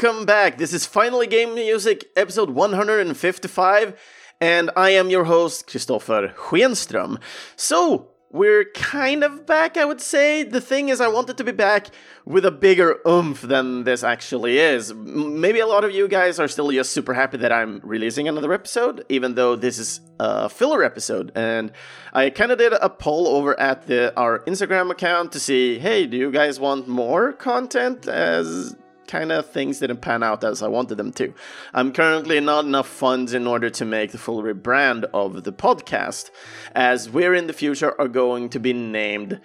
[0.00, 0.58] welcome back.
[0.58, 4.00] This is Finally Game Music, episode 155,
[4.40, 7.20] and I am your host, Christopher Schenström.
[7.56, 10.44] So, we're kind of back, I would say.
[10.44, 11.88] The thing is, I wanted to be back
[12.24, 14.94] with a bigger oomph than this actually is.
[14.94, 18.52] Maybe a lot of you guys are still just super happy that I'm releasing another
[18.52, 21.32] episode, even though this is a filler episode.
[21.34, 21.72] And
[22.12, 26.06] I kind of did a poll over at the, our Instagram account to see, hey,
[26.06, 28.76] do you guys want more content as
[29.08, 31.34] kind of things didn't pan out as I wanted them to.
[31.74, 36.30] I'm currently not enough funds in order to make the full rebrand of the podcast,
[36.74, 39.40] as we're in the future are going to be named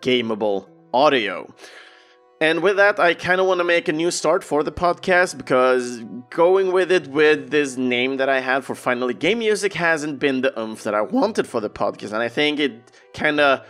[0.00, 1.54] Gameable Audio.
[2.38, 5.38] And with that, I kind of want to make a new start for the podcast
[5.38, 10.18] because going with it with this name that I had for Finally Game Music hasn't
[10.18, 12.12] been the oomph that I wanted for the podcast.
[12.12, 13.66] And I think it kind of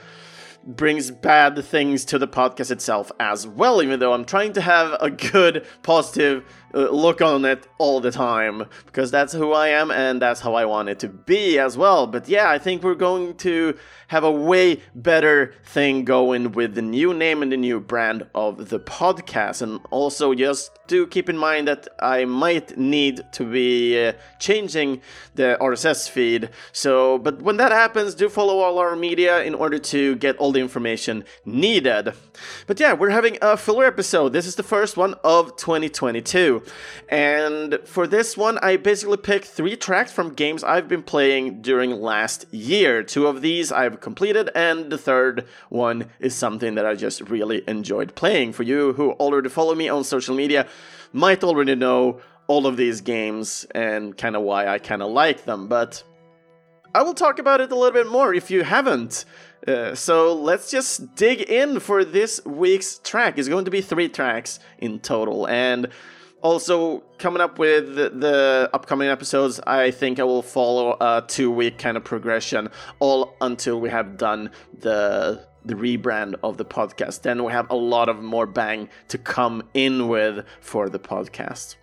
[0.67, 4.97] brings bad things to the podcast itself as well, even though I'm trying to have
[5.00, 6.45] a good, positive
[6.77, 10.55] uh, look on it all the time, because that's who I am and that's how
[10.55, 12.06] I want it to be as well.
[12.06, 13.77] But yeah, I think we're going to
[14.08, 18.68] have a way better thing going with the new name and the new brand of
[18.68, 19.62] the podcast.
[19.62, 25.00] And also, just do keep in mind that I might need to be uh, changing
[25.34, 26.50] the RSS feed.
[26.72, 30.52] So, but when that happens, do follow all our media in order to get all
[30.52, 32.12] the information needed.
[32.66, 34.33] But yeah, we're having a filler episode.
[34.33, 36.62] This is the first one of 2022.
[37.09, 41.91] And for this one, I basically picked three tracks from games I've been playing during
[41.92, 43.03] last year.
[43.03, 47.62] Two of these I've completed, and the third one is something that I just really
[47.69, 48.52] enjoyed playing.
[48.52, 50.67] For you who already follow me on social media,
[51.13, 55.45] might already know all of these games and kind of why I kind of like
[55.45, 56.02] them, but
[56.95, 59.24] I will talk about it a little bit more if you haven't.
[59.67, 63.36] Uh, so let's just dig in for this week's track.
[63.36, 65.89] It's going to be three tracks in total, and
[66.42, 71.79] also, coming up with the, upcoming episodes, I think I will follow a two week
[71.79, 77.23] kind of progression, all until we have done the the rebrand of the podcast.
[77.23, 81.75] Then we have a lot of more bang to come in with for the podcast.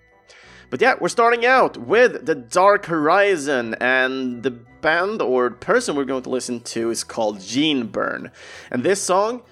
[0.70, 6.06] But yeah, we're starting out with the Dark Horizon, and the band or person we're
[6.06, 8.32] going to listen to is called Jinburn.
[8.72, 9.44] And this song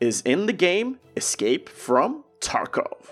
[0.00, 3.03] is in the game Escape from Tarkov.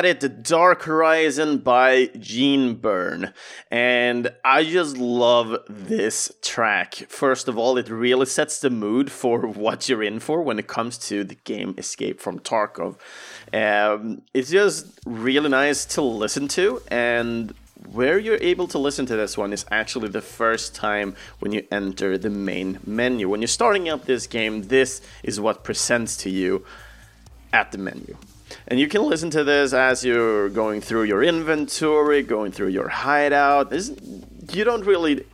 [0.00, 3.34] Had it, The Dark Horizon by Jinburn.
[3.70, 6.94] And I just love this track.
[6.94, 10.68] First of all, it really sets the mood for what you're in for when it
[10.68, 12.96] comes to the game Escape from Tarkov.
[13.52, 17.52] Um, it's just really nice to listen to, and
[17.92, 21.66] where you're able to listen to this one is actually the first time when you
[21.70, 23.28] enter the main menu.
[23.28, 26.64] When you're starting up this game, this is what presents to you
[27.52, 28.16] at the menu.
[28.68, 32.88] And you can listen to this as you're going through your inventory, going through your
[32.88, 33.70] hideout.
[33.70, 33.90] This,
[34.52, 35.24] you don't really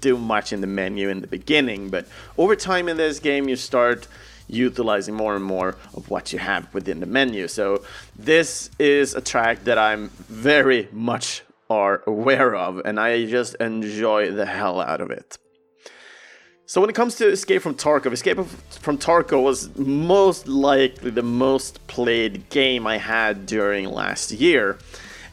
[0.00, 2.06] do much in the menu in the beginning, but
[2.36, 4.06] over time in this game, you start
[4.48, 7.48] utilizing more and more of what you have within the menu.
[7.48, 7.84] So
[8.18, 14.30] this is a track that I'm very much are aware of, and I just enjoy
[14.30, 15.38] the hell out of it.
[16.68, 18.36] So when it comes to Escape from Tarkov, Escape
[18.82, 24.76] from Tarkov was most likely the most played game I had during last year.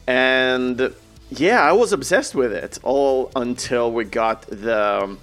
[0.06, 0.94] And
[1.28, 5.18] yeah, I was obsessed with it all until we got the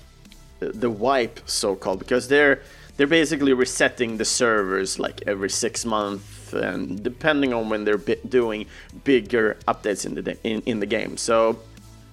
[0.60, 2.62] the wipe so called because they're
[2.95, 8.68] they're basically resetting the servers like every 6 months and depending on when they're doing
[9.04, 11.18] bigger updates in the in, in the game.
[11.18, 11.60] So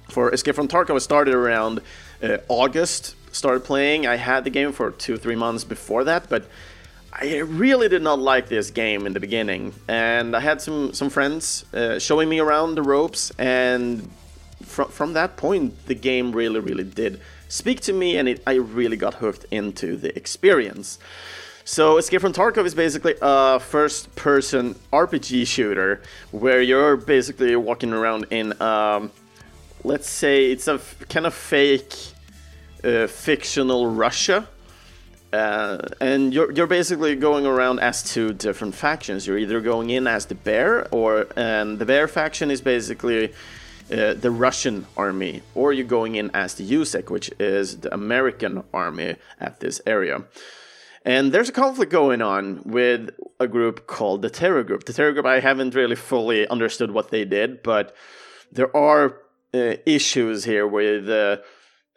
[0.08, 1.82] for Escape from Tarkov I started around
[2.22, 4.06] uh, August started playing.
[4.06, 6.44] I had the game for two, three months before that, but
[7.12, 9.74] I really did not like this game in the beginning.
[9.88, 14.08] And I had some some friends uh, showing me around the ropes, and
[14.62, 18.54] from from that point, the game really, really did speak to me, and it, I
[18.54, 20.98] really got hooked into the experience.
[21.64, 28.26] So Escape from Tarkov is basically a first-person RPG shooter where you're basically walking around
[28.30, 29.12] in, um,
[29.84, 31.94] let's say, it's a kind of fake
[32.84, 34.48] uh, fictional Russia.
[35.32, 39.26] Uh, and you're, you're basically going around as two different factions.
[39.26, 43.32] You're either going in as the bear, or and the bear faction is basically
[43.92, 48.64] uh, the Russian army, or you're going in as the USEC, which is the American
[48.74, 50.24] army at this area.
[51.04, 54.84] And there's a conflict going on with a group called the Terror Group.
[54.84, 57.94] The Terror Group, I haven't really fully understood what they did, but
[58.52, 59.16] there are
[59.54, 61.08] uh, issues here with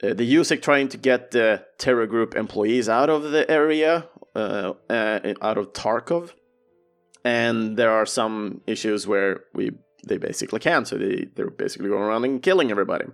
[0.04, 4.74] uh, the USEC trying to get the terror group employees out of the area, uh,
[4.90, 6.32] uh, out of Tarkov,
[7.24, 9.72] and there are some issues where we
[10.06, 13.06] they basically can, so they they're basically going around and killing everybody.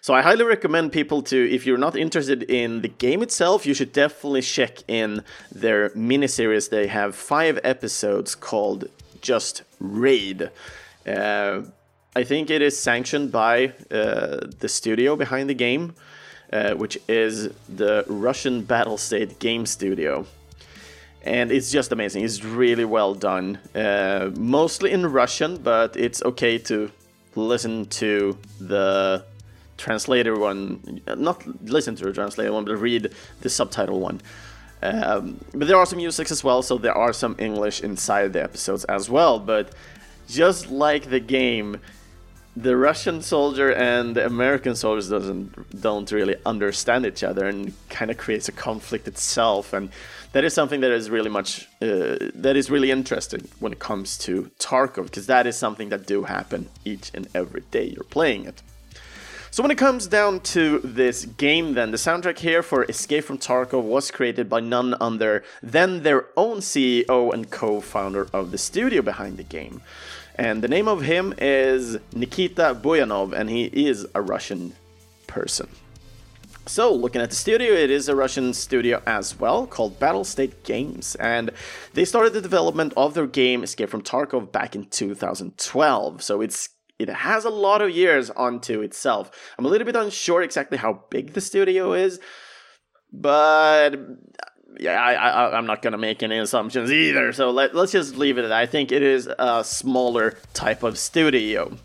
[0.00, 3.74] So I highly recommend people to, if you're not interested in the game itself, you
[3.74, 6.70] should definitely check in their miniseries.
[6.70, 8.84] They have five episodes called
[9.20, 10.50] Just Raid.
[11.04, 11.62] Uh,
[12.14, 15.94] I think it is sanctioned by uh, the studio behind the game.
[16.50, 20.24] Uh, which is the Russian Battle State Game Studio.
[21.22, 22.24] And it's just amazing.
[22.24, 23.58] It's really well done.
[23.74, 26.90] Uh, mostly in Russian, but it's okay to
[27.34, 29.24] listen to the
[29.76, 31.02] translator one.
[31.16, 33.12] Not listen to the translator one, but read
[33.42, 34.20] the subtitle one.
[34.82, 38.42] Um, but there are some music as well, so there are some English inside the
[38.42, 39.38] episodes as well.
[39.38, 39.74] But
[40.28, 41.80] just like the game,
[42.62, 48.10] the Russian soldier and the American soldiers doesn't don't really understand each other and kind
[48.10, 49.90] of creates a conflict itself and
[50.32, 54.18] that is something that is really much uh, that is really interesting when it comes
[54.18, 58.44] to Tarkov because that is something that do happen each and every day you're playing
[58.44, 58.62] it.
[59.50, 63.38] So when it comes down to this game then the soundtrack here for Escape from
[63.38, 69.00] Tarkov was created by none other than their own CEO and co-founder of the studio
[69.00, 69.80] behind the game.
[70.38, 74.72] And the name of him is Nikita Buyanov, and he is a Russian
[75.26, 75.68] person.
[76.66, 81.14] So, looking at the studio, it is a Russian studio as well called Battlestate Games,
[81.16, 81.50] and
[81.94, 86.22] they started the development of their game Escape from Tarkov back in 2012.
[86.22, 86.68] So it's
[86.98, 89.30] it has a lot of years onto itself.
[89.58, 92.20] I'm a little bit unsure exactly how big the studio is,
[93.12, 93.96] but
[94.78, 97.32] yeah, I, I, I'm not to make any assumptions either.
[97.32, 98.58] So let, let's just leave it at that.
[98.58, 101.76] I think it is a smaller type of studio.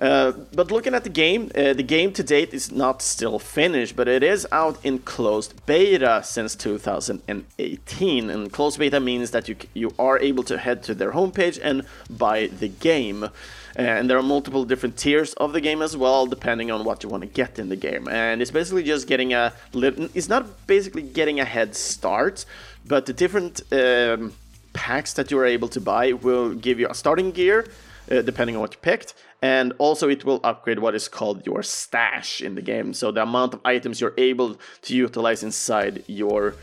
[0.00, 3.94] Uh, but looking at the game, uh, the game to date is not still finished,
[3.94, 8.30] but it is out in closed beta since 2018.
[8.30, 11.86] And closed beta means that you you are able to head to their homepage and
[12.10, 13.28] buy the game.
[13.76, 17.08] And there are multiple different tiers of the game as well, depending on what you
[17.08, 18.08] want to get in the game.
[18.08, 22.44] And it's basically just getting a it's not basically getting a head start,
[22.86, 24.32] but the different um,
[24.72, 27.66] packs that you are able to buy will give you a starting gear
[28.10, 29.14] uh, depending on what you picked.
[29.42, 32.94] And also, it will upgrade what is called your stash in the game.
[32.94, 36.54] So, the amount of items you're able to utilize inside your,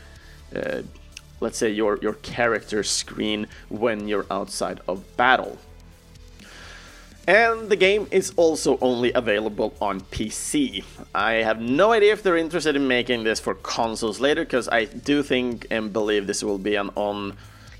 [0.54, 0.82] uh,
[1.40, 5.58] let's say, your, your character screen when you're outside of battle.
[7.26, 10.84] And the game is also only available on PC.
[11.14, 14.86] I have no idea if they're interested in making this for consoles later, because I
[14.86, 17.36] do think and believe this will be an on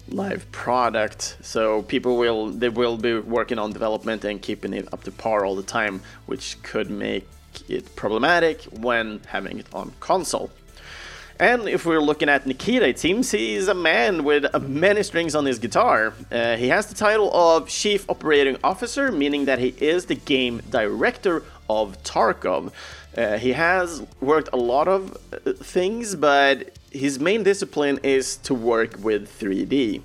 [0.09, 5.05] live product so people will they will be working on development and keeping it up
[5.05, 7.27] to par all the time which could make
[7.69, 10.51] it problematic when having it on console
[11.43, 15.45] and if we're looking at Nikita, it seems he's a man with many strings on
[15.45, 16.15] his guitar.
[16.31, 20.63] Uh, he has the title of Chief Operating Officer, meaning that he is the game
[20.71, 22.71] director of Tarkov.
[23.17, 28.55] Uh, he has worked a lot of uh, things, but his main discipline is to
[28.55, 30.01] work with 3D.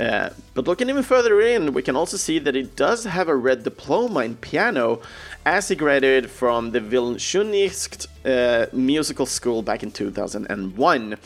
[0.00, 3.36] Uh, but looking even further in, we can also see that he does have a
[3.36, 5.00] red diploma in piano
[5.44, 11.16] as he graduated from the Vilnius uh, musical school back in 2001.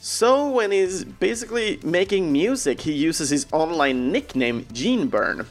[0.00, 5.46] So when he's basically making music, he uses his online nickname Jinburn.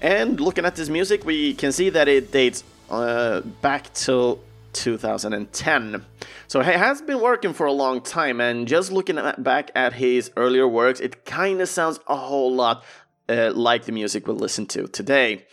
[0.00, 4.40] And looking at this music, we can see that it dates uh, back till
[4.72, 6.04] 2010.
[6.48, 9.94] So he has been working for a long time, and just looking at, back at
[9.94, 12.84] his earlier works, it kind of sounds a whole lot
[13.28, 15.46] uh, like the music we'll listen to today.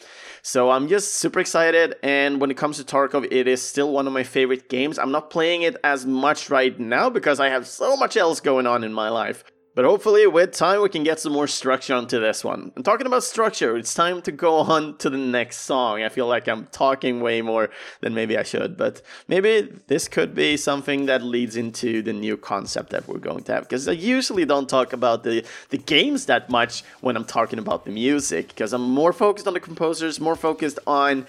[0.43, 4.07] So I'm just super excited, and when it comes to Tarkov, it is still one
[4.07, 4.97] of my favorite games.
[4.97, 8.65] I'm not playing it as much right now because I have so much else going
[8.65, 9.43] on in my life.
[9.73, 12.73] But hopefully, with time, we can get some more structure onto this one.
[12.75, 16.03] And talking about structure, it's time to go on to the next song.
[16.03, 17.69] I feel like I'm talking way more
[18.01, 22.35] than maybe I should, but maybe this could be something that leads into the new
[22.35, 23.63] concept that we're going to have.
[23.63, 27.85] Because I usually don't talk about the, the games that much when I'm talking about
[27.85, 31.25] the music, because I'm more focused on the composers, more focused on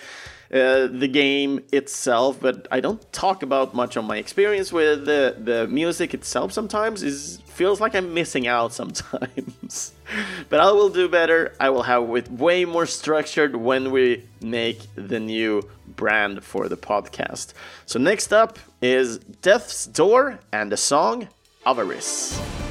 [0.52, 5.34] uh, the game itself, but I don't talk about much on my experience with the,
[5.38, 7.02] the music itself sometimes.
[7.02, 9.92] Is feels like I'm missing out sometimes.
[10.48, 11.54] but I will do better.
[11.58, 16.76] I will have it way more structured when we make the new brand for the
[16.76, 17.54] podcast.
[17.86, 21.28] So next up is Death's Door and the song
[21.64, 22.61] Avarice.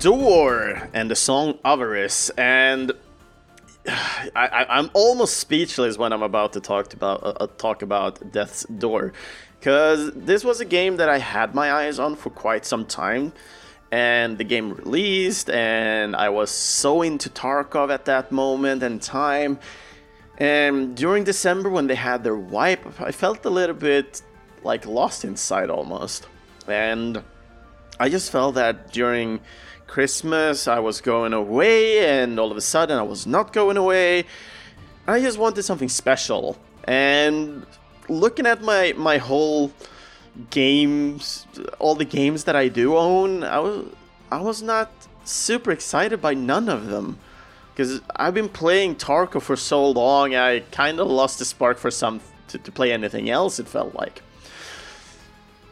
[0.00, 2.30] Door and the song Avarice.
[2.30, 2.92] And
[4.36, 8.64] I, am almost speechless when I'm about to talk about uh, uh, talk about Death's
[8.64, 9.12] Door,
[9.58, 13.32] because this was a game that I had my eyes on for quite some time,
[13.90, 19.58] and the game released, and I was so into Tarkov at that moment and time.
[20.38, 24.22] And during December, when they had their wipe, I felt a little bit
[24.62, 26.28] like lost inside almost,
[26.68, 27.20] and
[27.98, 29.40] I just felt that during
[29.88, 34.26] Christmas I was going away, and all of a sudden I was not going away.
[35.08, 36.56] I just wanted something special.
[36.84, 37.66] And
[38.08, 39.72] looking at my my whole
[40.50, 41.46] games,
[41.78, 43.86] all the games that I do own, I was
[44.30, 44.90] I was not
[45.24, 47.18] super excited by none of them.
[47.72, 51.90] Because I've been playing Tarkov for so long, I kind of lost the spark for
[51.90, 53.58] some to, to play anything else.
[53.58, 54.22] It felt like.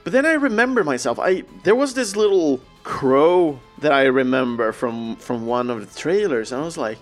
[0.04, 1.18] But then I remember myself.
[1.18, 6.52] I there was this little crow that I remember from from one of the trailers,
[6.52, 6.98] and I was like,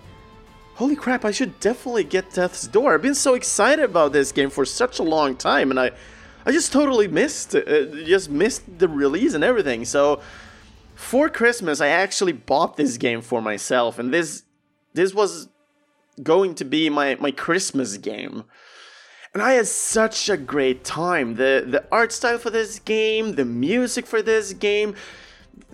[0.75, 1.25] "Holy crap!
[1.25, 4.99] I should definitely get Death's Door." I've been so excited about this game for such
[4.99, 5.91] a long time, and I
[6.45, 9.85] I just totally missed uh, just missed the release and everything.
[9.85, 10.21] So
[10.95, 14.43] for Christmas, I actually bought this game for myself, and this
[14.93, 15.49] this was
[16.21, 18.43] going to be my my Christmas game.
[19.33, 21.35] And I had such a great time.
[21.35, 24.95] The the art style for this game, the music for this game,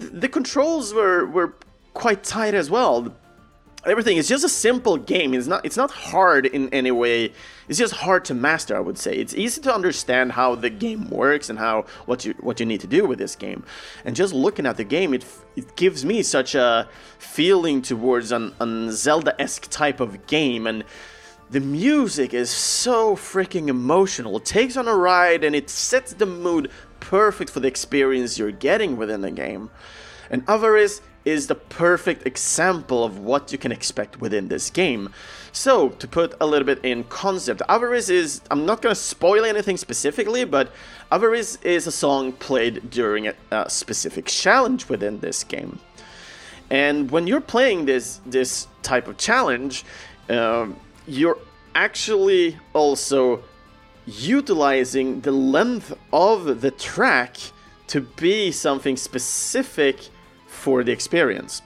[0.01, 1.53] the controls were were
[1.93, 3.13] quite tight as well.
[3.83, 5.33] Everything is just a simple game.
[5.33, 7.33] It's not it's not hard in any way.
[7.67, 9.15] It's just hard to master, I would say.
[9.15, 12.81] It's easy to understand how the game works and how what you what you need
[12.81, 13.63] to do with this game.
[14.05, 18.53] And just looking at the game, it it gives me such a feeling towards an,
[18.59, 20.83] an Zelda-esque type of game and
[21.51, 24.37] the music is so freaking emotional.
[24.37, 28.51] It takes on a ride and it sets the mood perfect for the experience you're
[28.51, 29.69] getting within the game.
[30.29, 35.09] And Avarice is the perfect example of what you can expect within this game.
[35.51, 39.77] So, to put a little bit in concept, Avarice is, I'm not gonna spoil anything
[39.77, 40.71] specifically, but
[41.11, 45.79] Avarice is a song played during a, a specific challenge within this game.
[46.69, 49.83] And when you're playing this this type of challenge,
[50.29, 51.37] um, you're
[51.75, 53.43] actually also
[54.05, 57.37] utilizing the length of the track
[57.87, 59.97] to be something specific
[60.47, 61.61] for the experience.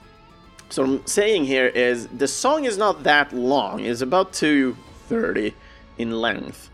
[0.68, 3.80] So what I'm saying here is the song is not that long.
[3.80, 5.54] It's about 230
[5.98, 6.70] in length.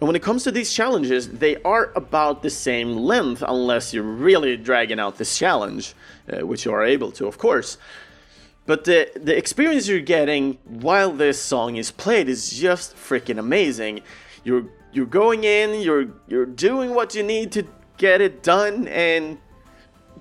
[0.00, 4.02] And when it comes to these challenges, they are about the same length unless you're
[4.02, 5.94] really dragging out this challenge,
[6.28, 7.78] uh, which you are able to, of course.
[8.66, 14.02] But the the experience you're getting while this song is played is just freaking amazing.
[14.44, 19.38] You're you're going in, you're you're doing what you need to get it done, and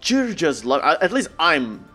[0.03, 0.81] you're just love.
[0.83, 1.85] At least I'm,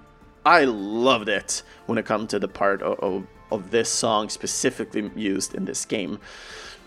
[0.45, 5.11] I loved it when it comes to the part of, of of this song specifically
[5.14, 6.18] used in this game.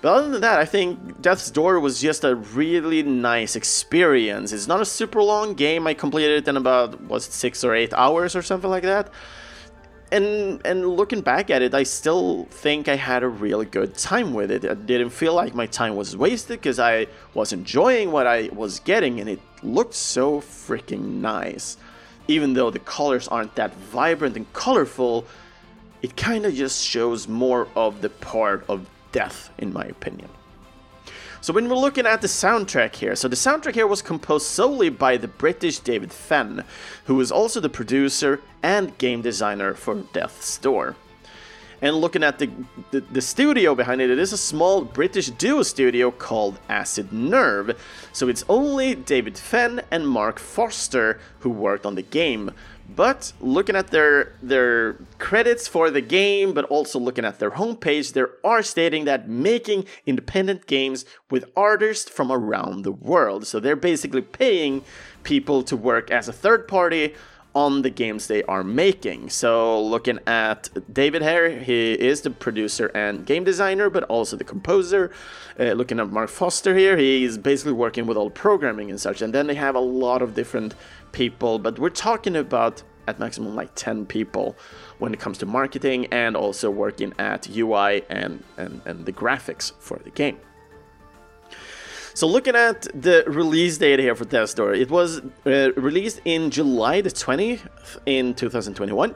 [0.01, 4.53] But other than that, I think Death's Door was just a really nice experience.
[4.53, 5.87] It's not a super long game.
[5.87, 9.11] I completed it in about was it six or eight hours or something like that.
[10.11, 14.33] And and looking back at it, I still think I had a really good time
[14.33, 14.65] with it.
[14.65, 18.79] I didn't feel like my time was wasted because I was enjoying what I was
[18.79, 21.77] getting, and it looked so freaking nice.
[22.27, 25.25] Even though the colors aren't that vibrant and colorful,
[26.01, 30.29] it kind of just shows more of the part of death, in my opinion.
[31.41, 34.89] So when we're looking at the soundtrack here, so the soundtrack here was composed solely
[34.89, 36.65] by the British David Fenn,
[37.05, 40.97] who is also the producer and game designer for Death's Door.
[41.81, 42.49] And looking at the,
[42.91, 47.79] the, the, studio behind it, it is a small British duo studio called Acid Nerve.
[48.11, 52.51] So it's only David Fenn and Mark Foster who worked on the game,
[52.95, 58.13] but looking at their their credits for the game, but also looking at their homepage,
[58.13, 63.45] they are stating that making independent games with artists from around the world.
[63.45, 64.83] So they're basically paying
[65.23, 67.13] people to work as a third party
[67.55, 69.29] on the games they are making.
[69.29, 74.43] So looking at David here, he is the producer and game designer, but also the
[74.43, 75.11] composer.
[75.59, 79.21] Uh, looking at Mark Foster here, he is basically working with all programming and such.
[79.21, 80.75] And then they have a lot of different
[81.11, 84.55] people, but we're talking about at maximum like 10 people
[84.99, 89.71] when it comes to marketing and also working at UI and, and, and the graphics
[89.79, 90.37] for the game.
[92.19, 96.51] So looking at the release date here for Death's Door, it was uh, released in
[96.51, 97.61] July the 20th
[98.05, 99.15] in 2021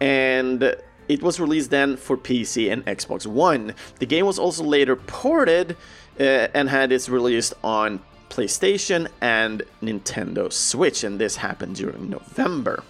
[0.00, 0.62] and
[1.08, 3.74] it was released then for PC and Xbox One.
[3.98, 5.76] The game was also later ported
[6.20, 6.22] uh,
[6.54, 7.98] and had its release on
[8.30, 12.84] PlayStation and Nintendo Switch, and this happened during November.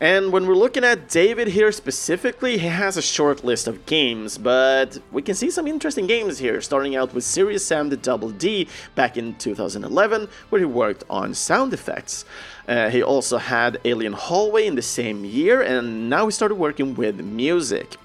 [0.00, 4.38] And when we're looking at David here specifically, he has a short list of games,
[4.38, 8.30] but we can see some interesting games here, starting out with Serious Sam the Double
[8.30, 12.24] D back in 2011, where he worked on sound effects.
[12.66, 16.96] Uh, he also had Alien Hallway in the same year, and now he started working
[16.96, 17.96] with music.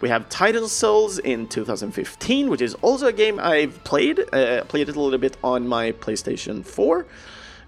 [0.00, 4.20] We have Titan Souls in 2015, which is also a game I've played.
[4.32, 7.06] Uh, played it a little bit on my PlayStation 4.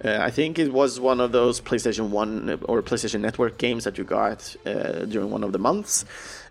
[0.04, 3.98] Uh, I think it was one of those PlayStation 1 or PlayStation Network games that
[3.98, 6.04] you got uh, during one of the months.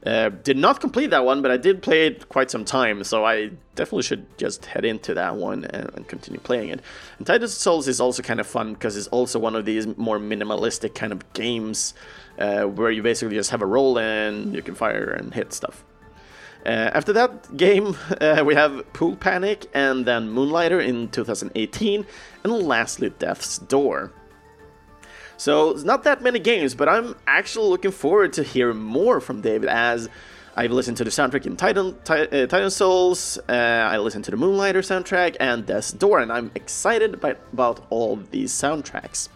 [0.05, 3.25] Uh, did not complete that one, but I did play it quite some time, so
[3.25, 6.81] I definitely should just head into that one and, and continue playing it.
[7.17, 10.19] And Titan Souls is also kind of fun because it's also one of these more
[10.19, 11.93] minimalistic kind of games
[12.37, 15.83] uh, where you basically just have a roll and you can fire and hit stuff.
[16.65, 22.05] Uh, after that game, uh, we have Pool Panic and then Moonlighter in 2018,
[22.43, 24.11] and lastly Death's Door.
[25.37, 29.41] So, it's not that many games, but I'm actually looking forward to hear more from
[29.41, 30.09] David as
[30.57, 34.37] I've listened to the soundtrack in Titan, uh, Titan Souls, uh, I listened to the
[34.37, 39.29] Moonlighter soundtrack, and Death's Door, and I'm excited about, about all these soundtracks.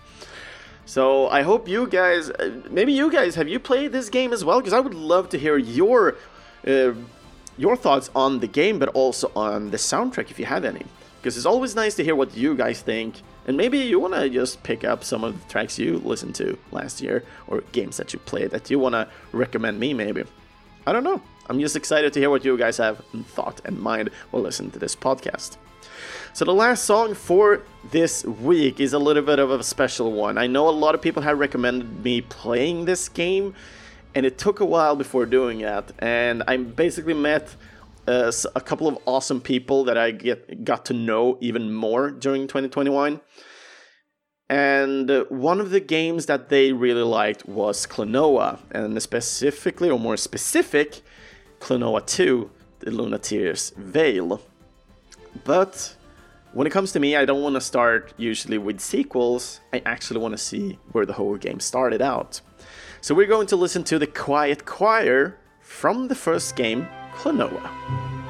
[0.85, 4.43] So I hope you guys, uh, maybe you guys, have you played this game as
[4.43, 4.59] well?
[4.59, 6.17] Because I would love to hear your
[6.67, 6.93] uh,
[7.57, 10.85] your thoughts on the game, but also on the soundtrack if you have any.
[11.19, 14.29] Because it's always nice to hear what you guys think, and maybe you want to
[14.29, 18.13] just pick up some of the tracks you listened to last year or games that
[18.13, 20.23] you played that you want to recommend me, maybe.
[20.85, 21.21] I don't know.
[21.47, 24.71] I'm just excited to hear what you guys have in thought and mind while listening
[24.71, 25.57] to this podcast.
[26.33, 30.37] So, the last song for this week is a little bit of a special one.
[30.37, 33.53] I know a lot of people have recommended me playing this game,
[34.13, 35.91] and it took a while before doing that.
[35.99, 37.55] And I basically met
[38.07, 42.47] uh, a couple of awesome people that I get got to know even more during
[42.47, 43.21] 2021.
[44.49, 49.97] And uh, one of the games that they really liked was Klonoa, and specifically, or
[49.97, 51.01] more specific,
[51.61, 54.41] Klonoa 2, the Lunatea's Veil.
[55.45, 55.95] But
[56.51, 59.61] when it comes to me, I don't want to start usually with sequels.
[59.71, 62.41] I actually want to see where the whole game started out.
[63.03, 68.20] So we're going to listen to the Quiet Choir from the first game, Klonoa.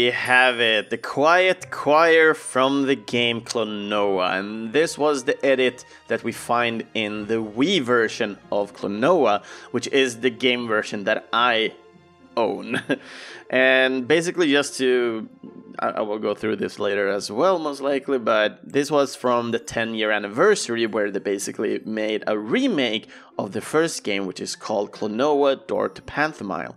[0.00, 5.84] We have it, the Quiet Choir from the game Klonoa, and this was the edit
[6.08, 11.28] that we find in the Wii version of Klonoa, which is the game version that
[11.34, 11.74] I
[12.34, 12.80] own.
[13.50, 15.28] and basically, just to
[15.80, 19.58] I, will go through this later as well, most likely, but this was from the
[19.58, 24.54] 10 year anniversary where they basically made a remake of the first game, which is
[24.56, 26.76] called Klonoa Door to Phantomile.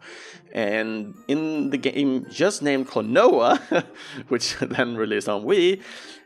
[0.54, 3.86] And in the game just named Klonoa,
[4.30, 5.82] which then released on Wii,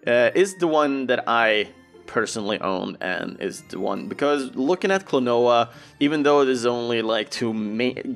[0.06, 1.70] uh, is the one that I
[2.06, 7.30] personally own and is the one because looking at Klonoa, even though there's only like
[7.30, 7.52] two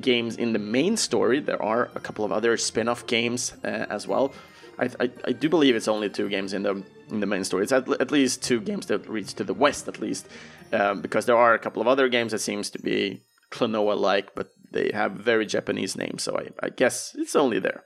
[0.00, 4.06] games in the main story, there are a couple of other spin-off games uh, as
[4.06, 4.32] well.
[4.78, 7.62] I, I, I, do believe it's only two games in the in the main story.
[7.62, 10.28] It's at, at least two games that reach to the west, at least,
[10.72, 14.48] um, because there are a couple of other games that seems to be Klonoa-like, but
[14.70, 17.84] they have very Japanese names, so I, I guess it's only there.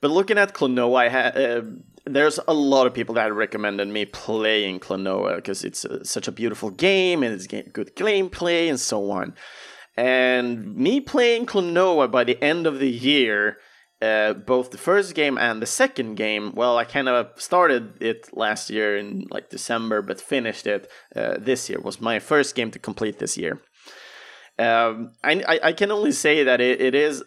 [0.00, 1.62] But looking at Klonoa, ha- uh,
[2.06, 6.32] there's a lot of people that recommended me playing Klonoa because it's a, such a
[6.32, 9.34] beautiful game and it's good gameplay and so on.
[9.96, 13.58] And me playing Klonoa by the end of the year,
[14.02, 18.28] uh, both the first game and the second game, well, I kind of started it
[18.32, 21.80] last year in like December, but finished it uh, this year.
[21.80, 23.60] was my first game to complete this year.
[24.58, 27.22] Um, I, I can only say that it, it is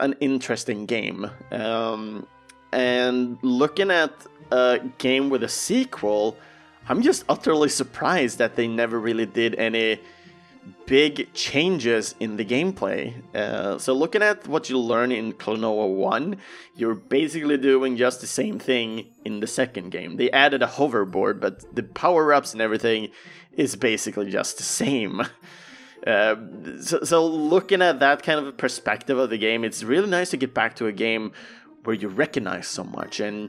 [0.00, 1.30] an interesting game.
[1.50, 2.26] Um,
[2.72, 4.12] and looking at
[4.50, 6.36] a game with a sequel,
[6.88, 10.00] I'm just utterly surprised that they never really did any
[10.86, 13.14] big changes in the gameplay.
[13.34, 16.36] Uh, so, looking at what you learn in Klonoa 1,
[16.76, 20.16] you're basically doing just the same thing in the second game.
[20.16, 23.10] They added a hoverboard, but the power ups and everything
[23.52, 25.22] is basically just the same.
[26.06, 26.36] Uh,
[26.82, 30.36] so, so, looking at that kind of perspective of the game, it's really nice to
[30.36, 31.32] get back to a game
[31.84, 33.48] where you recognize so much and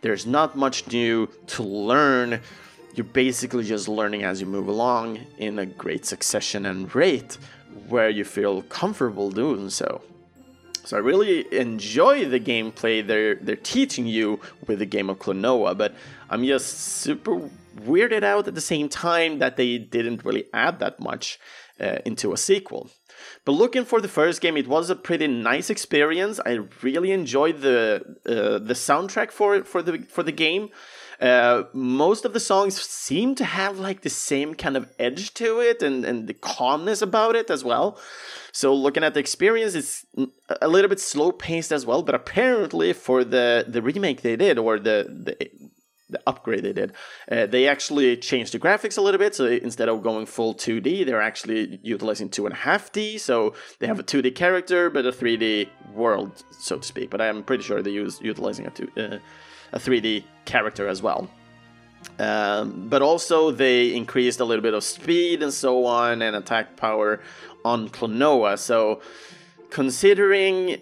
[0.00, 2.40] there's not much new to learn.
[2.94, 7.38] You're basically just learning as you move along in a great succession and rate
[7.88, 10.02] where you feel comfortable doing so.
[10.84, 15.78] So I really enjoy the gameplay they're they're teaching you with the game of Klonoa,
[15.78, 15.94] but
[16.28, 21.00] I'm just super weirded out at the same time that they didn't really add that
[21.00, 21.38] much
[21.80, 22.90] uh, into a sequel.
[23.44, 26.38] But looking for the first game, it was a pretty nice experience.
[26.46, 30.70] I really enjoyed the uh, the soundtrack for for the for the game.
[31.20, 35.60] Uh, most of the songs seem to have like the same kind of edge to
[35.60, 37.96] it and, and the calmness about it as well.
[38.50, 40.04] So looking at the experience, it's
[40.60, 42.02] a little bit slow paced as well.
[42.02, 45.50] But apparently, for the the remake they did or the the
[46.12, 46.92] the upgrade they did.
[47.30, 49.34] Uh, they actually changed the graphics a little bit.
[49.34, 53.18] So instead of going full 2D, they're actually utilizing 2.5D.
[53.18, 57.10] So they have a 2D character, but a 3D world, so to speak.
[57.10, 59.18] But I'm pretty sure they use utilizing a, two, uh,
[59.72, 61.28] a 3D character as well.
[62.18, 66.76] Um, but also they increased a little bit of speed and so on and attack
[66.76, 67.20] power
[67.64, 68.58] on Klonoa.
[68.58, 69.00] So
[69.70, 70.80] considering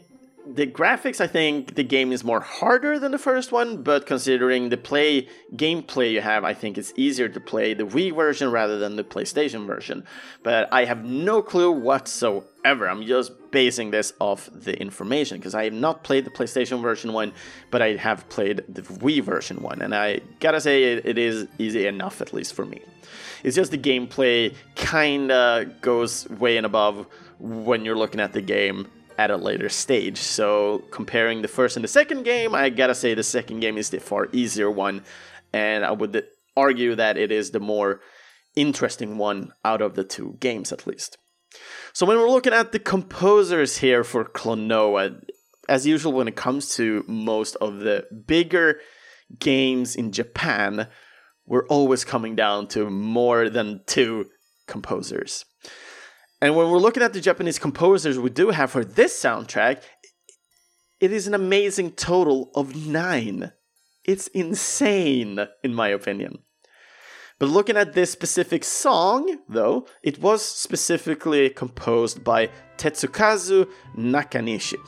[0.55, 4.69] the graphics, I think the game is more harder than the first one, but considering
[4.69, 8.79] the play gameplay you have, I think it's easier to play the Wii version rather
[8.79, 10.05] than the PlayStation version.
[10.43, 12.89] But I have no clue whatsoever.
[12.89, 17.13] I'm just basing this off the information because I have not played the PlayStation version
[17.13, 17.33] one,
[17.71, 21.47] but I have played the Wii version one, and I gotta say it, it is
[21.59, 22.83] easy enough at least for me.
[23.43, 27.07] It's just the gameplay kinda goes way and above
[27.39, 28.87] when you're looking at the game
[29.21, 30.17] at a later stage.
[30.17, 33.91] So comparing the first and the second game, I gotta say the second game is
[33.91, 35.05] the far easier one,
[35.53, 36.25] and I would
[36.57, 38.01] argue that it is the more
[38.57, 41.19] interesting one out of the two games at least.
[41.93, 45.21] So when we're looking at the composers here for Klonoa,
[45.69, 48.81] as usual when it comes to most of the bigger
[49.39, 50.89] games in Japan,
[51.45, 54.31] we're always coming down to more than two
[54.67, 55.45] composers.
[56.42, 59.83] And when we're looking at the Japanese composers we do have for this soundtrack,
[60.98, 63.53] it is an amazing total of nine.
[64.05, 66.38] It's insane, in my opinion.
[67.38, 74.79] But looking at this specific song, though, it was specifically composed by Tetsukazu Nakanishi.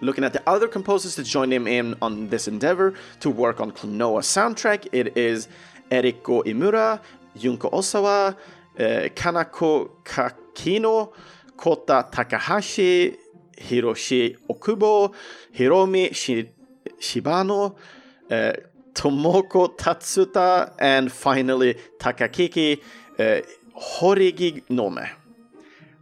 [0.00, 3.70] Looking at the other composers that joined him in on this endeavor to work on
[3.70, 5.48] Klonoa soundtrack, it is
[5.90, 7.00] Eriko Imura,
[7.36, 8.36] Junko Ozawa,
[8.78, 11.12] uh, Kanako Kakino,
[11.56, 13.16] Kota Takahashi,
[13.56, 15.14] Hiroshi Okubo,
[15.54, 16.10] Hiromi
[16.98, 17.76] Shibano,
[18.30, 18.52] uh,
[18.94, 22.80] Tomoko Tatsuta, and finally Takakiki
[23.18, 23.40] uh,
[23.78, 25.06] Horigi Nome.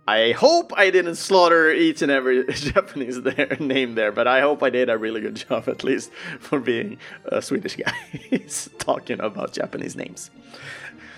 [0.09, 4.61] I hope I didn't slaughter each and every Japanese there, name there, but I hope
[4.61, 7.95] I did a really good job at least for being a Swedish guy
[8.79, 10.33] talking about Japanese names.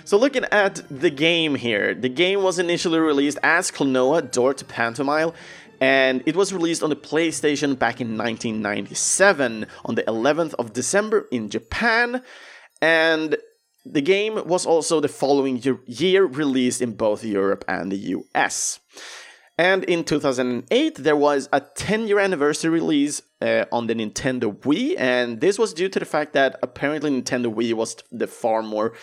[0.05, 4.65] So looking at the game here, the game was initially released as Klonoa Door to
[4.65, 5.35] Phantomile,
[5.81, 11.27] and it was released on the PlayStation back in 1997 on the 11th of December
[11.31, 12.23] in Japan,
[12.81, 13.37] and
[13.85, 18.81] the game was also the following year released in both Europe and the US.
[19.59, 24.95] And in 2008, there was a 10 year anniversary release uh, on the Nintendo Wii,
[24.99, 28.95] and this was due to the fact that apparently Nintendo Wii was the far more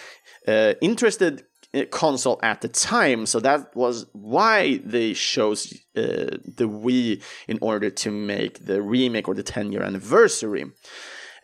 [0.47, 6.69] uh, interested uh, console at the time, so that was why they chose uh, the
[6.69, 10.65] Wii in order to make the remake or the 10 year anniversary.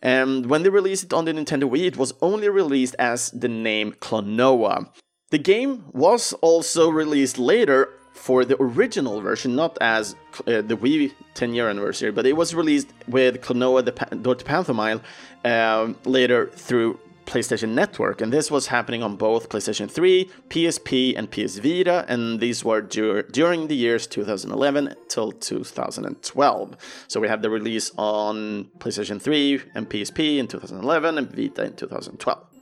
[0.01, 3.49] And when they released it on the Nintendo Wii, it was only released as the
[3.49, 4.89] name Klonoa.
[5.31, 10.15] The game was also released later for the original version, not as
[10.47, 14.35] uh, the Wii 10 year anniversary, but it was released with Klonoa the pa- Door
[14.35, 15.01] to
[15.43, 21.29] um, later through PlayStation Network, and this was happening on both PlayStation 3, PSP, and
[21.29, 26.77] PS Vita, and these were dur- during the years 2011 till 2012.
[27.07, 31.73] So we have the release on PlayStation 3 and PSP in 2011 and Vita in
[31.73, 32.54] 2012.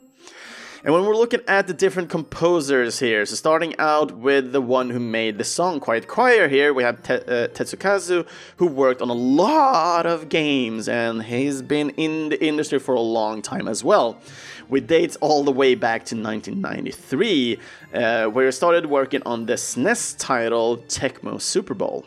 [0.86, 4.90] And when we're looking at the different composers here, so starting out with the one
[4.90, 9.10] who made the song Quiet Choir here, we have Te- uh, Tetsukazu, who worked on
[9.10, 13.82] a lot of games, and he's been in the industry for a long time as
[13.82, 14.20] well,
[14.68, 17.60] with dates all the way back to 1993,
[17.94, 22.06] uh, where he started working on the SNES title Tecmo Super Bowl.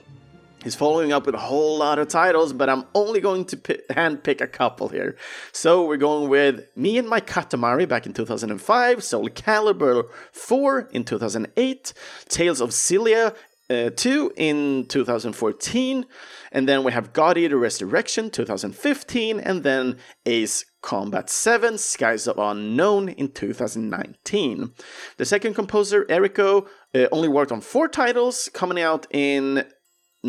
[0.66, 3.79] He's following up with a whole lot of titles, but I'm only going to p-
[3.88, 5.16] handpick a couple here.
[5.52, 11.05] So we're going with Me and My Katamari back in 2005, Soul Calibur 4 in
[11.05, 11.92] 2008,
[12.29, 13.37] Tales of Xillia
[13.70, 16.05] uh, 2 in 2014,
[16.50, 22.38] and then we have God Eater Resurrection 2015, and then Ace Combat 7 Skies of
[22.38, 24.72] Unknown in 2019.
[25.16, 29.64] The second composer, Eriko, uh, only worked on four titles, coming out in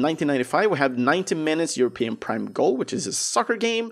[0.01, 3.91] 1995, we have 90 Minutes European Prime Goal, which is a soccer game.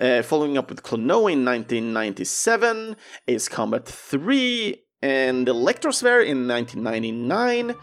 [0.00, 2.96] Uh, following up with Klonoa in 1997,
[3.28, 7.74] Ace Combat 3, and Electrosphere in 1999.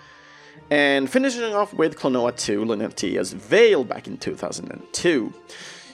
[0.71, 5.33] And finishing off with Klonoa 2, Lunatea's Veil back in 2002.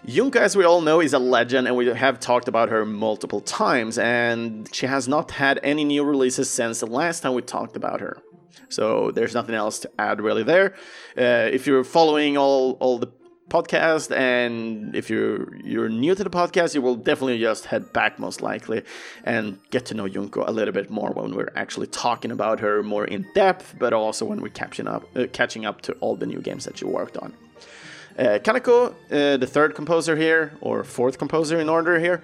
[0.05, 3.41] Junko, as we all know, is a legend, and we have talked about her multiple
[3.41, 7.75] times, and she has not had any new releases since the last time we talked
[7.75, 8.21] about her.
[8.69, 10.75] So there's nothing else to add really there.
[11.17, 13.11] Uh, if you're following all all the
[13.49, 18.17] podcast and if you're you're new to the podcast you will definitely just head back
[18.17, 18.81] most likely
[19.23, 22.81] and get to know Junko a little bit more when we're actually talking about her
[22.81, 26.25] more in depth but also when we're catching up uh, catching up to all the
[26.25, 27.35] new games that you worked on
[28.17, 32.23] uh, Kanako, uh, the third composer here, or fourth composer in order here,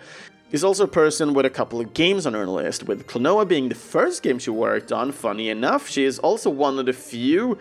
[0.52, 3.70] is also a person with a couple of games on her list, with Klonoa being
[3.70, 5.12] the first game she worked on.
[5.12, 7.58] Funny enough, she is also one of the few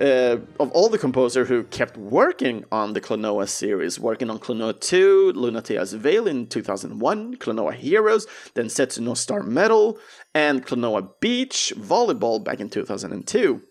[0.00, 4.78] uh, of all the composer who kept working on the Klonoa series, working on Klonoa
[4.78, 9.98] 2, Lunatea's Veil in 2001, Klonoa Heroes, then Setsuno Star Medal,
[10.34, 13.62] and Klonoa Beach Volleyball back in 2002.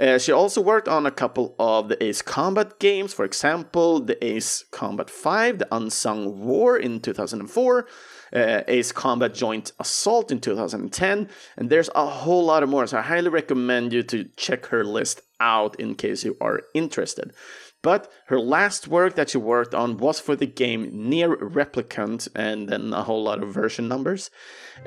[0.00, 4.24] Uh, she also worked on a couple of the Ace Combat games, for example, the
[4.24, 7.86] Ace Combat 5, The Unsung War in 2004,
[8.32, 12.86] uh, Ace Combat Joint Assault in 2010, and there's a whole lot of more.
[12.86, 17.34] So I highly recommend you to check her list out in case you are interested.
[17.82, 22.68] But her last work that she worked on was for the game NieR Replicant, and
[22.68, 24.30] then a whole lot of version numbers.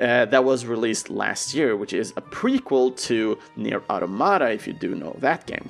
[0.00, 4.72] Uh, that was released last year, which is a prequel to NieR Automata, if you
[4.72, 5.68] do know that game.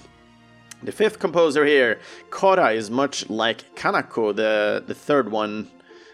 [0.82, 5.70] The fifth composer here, Kora, is much like Kanako, the, the third one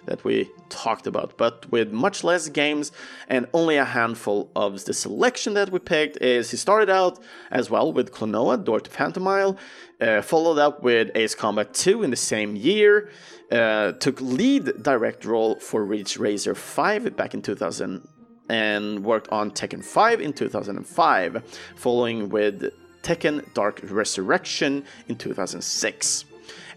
[0.07, 2.93] that we talked about, but with much less games
[3.29, 7.19] and only a handful of the selection that we picked is he started out
[7.51, 9.57] as well with Klonoa, Door to Phantomile,
[10.01, 13.11] uh, followed up with Ace Combat 2 in the same year,
[13.53, 18.07] uh, took lead direct role for Ridge Racer 5 back in 2000
[18.49, 21.43] and worked on Tekken 5 in 2005,
[21.77, 26.25] following with Tekken Dark Resurrection in 2006.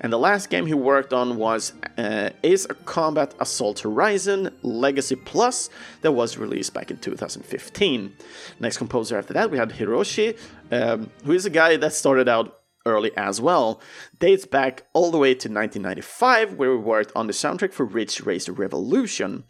[0.04, 5.70] And the last game he worked on was uh, Ace Combat Assault Horizon Legacy Plus
[6.02, 8.14] that was released back in 2015.
[8.60, 10.38] Next composer after that we had Hiroshi,
[10.72, 13.80] um, who is a guy that started out early as well,
[14.20, 18.20] dates back all the way to 1995, where we worked on the soundtrack for Ridge
[18.20, 19.46] Racer Revolution.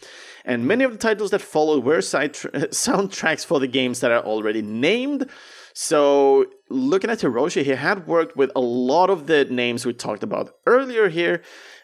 [0.45, 4.61] And many of the titles that followed were soundtracks for the games that are already
[4.61, 5.27] named,
[5.73, 10.23] so, looking at Hiroshi, he had worked with a lot of the names we talked
[10.23, 11.41] about earlier here,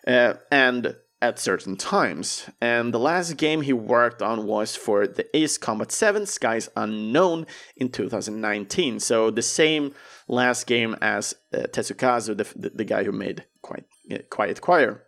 [0.08, 2.49] uh, and at certain times.
[2.62, 7.45] And the last game he worked on was for the Ace Combat 7 Skies Unknown
[7.75, 8.99] in 2019.
[8.99, 9.93] So, the same
[10.28, 15.04] last game as uh, Tetsukazu, the, the, the, guy who made Quiet, uh, Quiet Choir.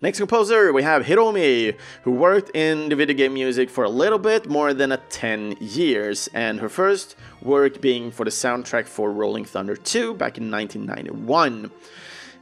[0.00, 4.18] Next composer, we have Hiromi, who worked in the video game music for a little
[4.18, 9.10] bit more than a 10 years, and her first work being for the soundtrack for
[9.12, 11.70] Rolling Thunder 2 back in 1991.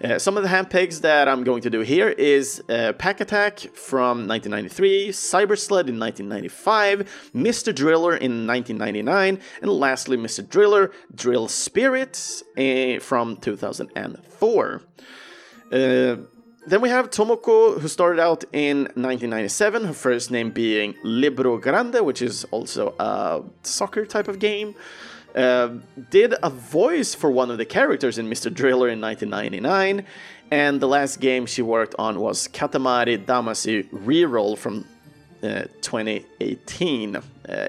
[0.02, 4.26] Uh, some of the handpicks that I'm going to do here is uh, Pac-Attack from
[4.26, 7.72] 1993, Cyber Sled in 1995, Mr.
[7.72, 10.48] Driller in 1999, and lastly Mr.
[10.48, 14.82] Driller Drill Spirits uh, from 2004.
[16.64, 22.04] Then we have Tomoko, who started out in 1997, her first name being Libero Grande,
[22.04, 24.76] which is also a soccer type of game.
[25.34, 25.78] Uh,
[26.10, 28.52] did a voice for one of the characters in Mr.
[28.52, 30.06] Driller in 1999,
[30.52, 34.84] and the last game she worked on was Katamari Damacy Reroll from
[35.42, 37.16] uh, 2018.
[37.16, 37.22] Uh,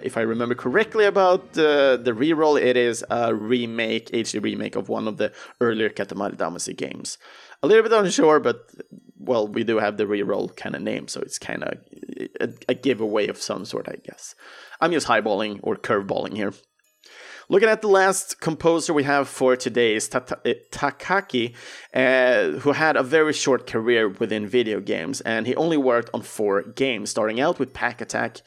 [0.04, 4.90] if I remember correctly about uh, the reroll, it is a remake, HD remake of
[4.90, 7.18] one of the earlier Katamari Damacy games
[7.64, 8.70] a little bit unsure, but
[9.18, 11.80] well, we do have the reroll kind of name, so it's kind of
[12.42, 14.36] a, a, giveaway of some sort, I guess.
[14.82, 16.54] I'm just highballing or curveballing here.
[17.50, 20.20] Looking at the last composer we have for today is uh,
[20.72, 21.56] Takaki,
[21.94, 26.22] uh, who had a very short career within video games, and he only worked on
[26.22, 28.42] four games, starting out with Pac-Attack,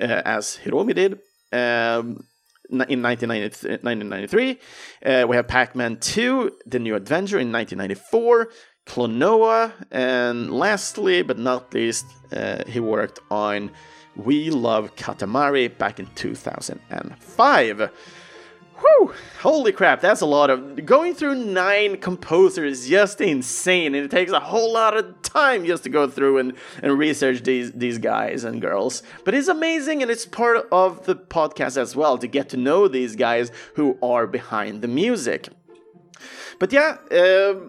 [0.00, 1.18] uh, as Hiromi did.
[1.52, 2.24] Um,
[2.72, 4.58] in 1993.
[5.04, 8.48] Uh, we have Pac Man 2, The New Adventure in 1994,
[8.86, 13.70] Klonoa, and lastly but not least, uh, he worked on
[14.16, 17.90] We Love Katamari back in 2005.
[18.82, 19.14] Whew!
[19.40, 20.84] Holy crap, that's a lot of.
[20.84, 25.64] Going through nine composers is just insane, and it takes a whole lot of time
[25.64, 29.02] just to go through and, and research these, these guys and girls.
[29.24, 32.88] But it's amazing, and it's part of the podcast as well to get to know
[32.88, 35.48] these guys who are behind the music.
[36.58, 37.68] But yeah, uh,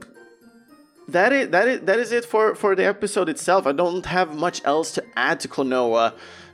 [1.08, 3.68] that is that is that is it for for the episode itself.
[3.68, 6.14] I don't have much else to add to Klonoa.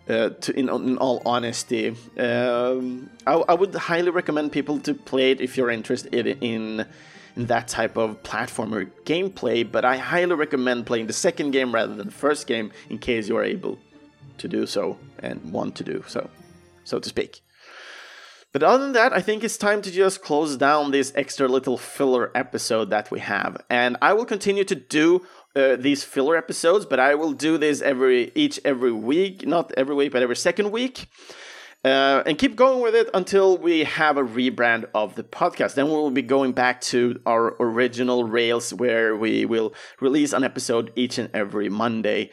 [0.10, 5.30] Uh, to, in, in, all honesty, um, I, I, would highly recommend people to play
[5.30, 6.84] it if you're interested in,
[7.36, 9.70] in that type of platformer gameplay.
[9.72, 13.30] But I highly recommend playing the second game rather than the first game in case
[13.30, 13.78] you are able
[14.39, 16.28] to do so and want to do so,
[16.86, 17.41] so to speak.
[18.51, 21.78] But other than that, I think it's time to just close down this extra little
[21.78, 23.62] filler episode that we have.
[23.70, 25.24] And I will continue to do
[25.56, 29.95] uh, these filler episodes, but I will do this every each every week, not every
[29.95, 31.08] week, but every second week.
[31.84, 35.76] Uh, and keep going with it until we have a rebrand of the podcast.
[35.76, 40.43] Then we will be going back to our original rails where we will release an
[40.43, 42.32] episode each and every Monday.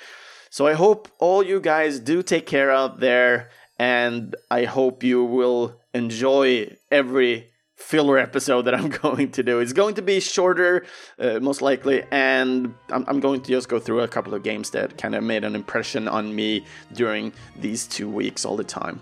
[0.51, 5.23] So I hope all you guys do take care out there, and I hope you
[5.23, 9.61] will enjoy every filler episode that I'm going to do.
[9.61, 10.85] It's going to be shorter,
[11.19, 14.71] uh, most likely, and I'm, I'm, going to just go through a couple of games
[14.71, 19.01] that kind of made an impression on me during these two weeks all the time.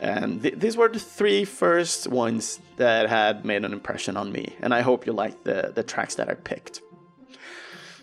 [0.00, 4.54] And th- these were the three first ones that had made an impression on me,
[4.60, 6.82] and I hope you like the, the tracks that I picked.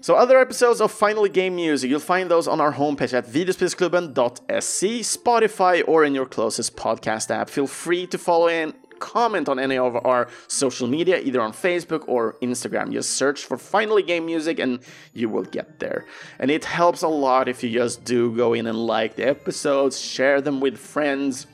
[0.02, 5.00] So other episodes of Finally Game Music, you'll find those on our homepage at videospelsklubben.se,
[5.00, 7.50] Spotify, or in your closest podcast app.
[7.50, 12.04] Feel free to follow in comment on any of our social media, either on Facebook
[12.08, 12.92] or Instagram.
[12.92, 14.80] Just search for Finally Game Music and
[15.14, 16.06] you will get there.
[16.40, 20.00] And it helps a lot if you just do go in and like the episodes,
[20.00, 21.48] share them with friends.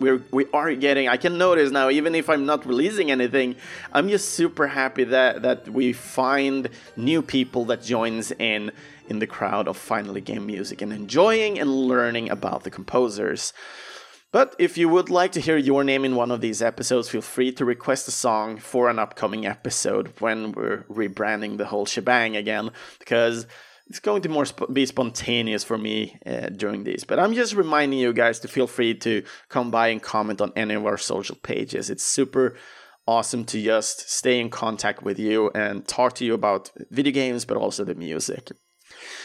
[0.00, 3.56] We're, we are getting, I can notice now, even if I'm not releasing anything,
[3.92, 8.70] I'm just super happy that, that we find new people that joins in
[9.08, 13.52] in the crowd of Finally Game Music and enjoying and learning about the composers.
[14.30, 17.22] But if you would like to hear your name in one of these episodes, feel
[17.22, 22.36] free to request a song for an upcoming episode when we're rebranding the whole shebang
[22.36, 23.46] again, because
[23.86, 27.04] it's going to more sp- be spontaneous for me uh, during these.
[27.04, 30.52] But I'm just reminding you guys to feel free to come by and comment on
[30.54, 31.88] any of our social pages.
[31.88, 32.54] It's super
[33.06, 37.46] awesome to just stay in contact with you and talk to you about video games,
[37.46, 38.50] but also the music.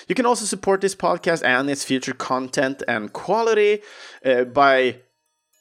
[0.08, 3.82] You can also support this podcast and its future content and quality
[4.26, 5.00] uh, by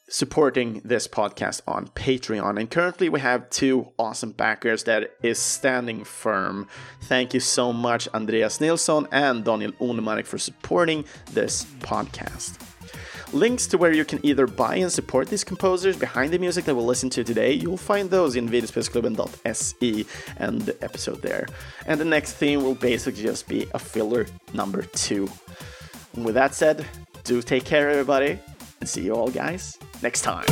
[0.09, 2.59] supporting this podcast on Patreon.
[2.59, 6.67] And currently we have two awesome backers that is standing firm.
[7.03, 12.72] Thank you so much, Andreas Nilsson and Daniel Onemark, for supporting this podcast.
[13.33, 16.75] Links to where you can either buy and support these composers behind the music that
[16.75, 20.05] we'll listen to today, you'll find those in videospelsklubben.se
[20.37, 21.47] and the episode there.
[21.87, 25.27] And the next theme will basically just be a filler number two.
[26.15, 26.85] And with that said,
[27.23, 28.37] do take care, everybody,
[28.79, 30.45] and see you all guys next time.